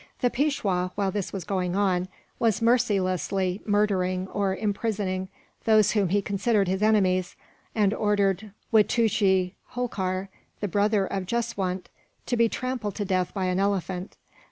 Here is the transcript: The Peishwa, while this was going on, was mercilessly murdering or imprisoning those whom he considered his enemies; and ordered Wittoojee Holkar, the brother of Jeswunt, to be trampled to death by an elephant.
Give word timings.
The 0.21 0.31
Peishwa, 0.31 0.89
while 0.95 1.11
this 1.11 1.31
was 1.31 1.43
going 1.43 1.75
on, 1.75 2.07
was 2.39 2.59
mercilessly 2.59 3.61
murdering 3.67 4.27
or 4.29 4.55
imprisoning 4.55 5.29
those 5.65 5.91
whom 5.91 6.09
he 6.09 6.23
considered 6.23 6.67
his 6.67 6.81
enemies; 6.81 7.35
and 7.75 7.93
ordered 7.93 8.49
Wittoojee 8.73 9.53
Holkar, 9.75 10.29
the 10.59 10.67
brother 10.67 11.05
of 11.05 11.27
Jeswunt, 11.27 11.87
to 12.25 12.35
be 12.35 12.49
trampled 12.49 12.95
to 12.95 13.05
death 13.05 13.31
by 13.35 13.45
an 13.45 13.59
elephant. 13.59 14.17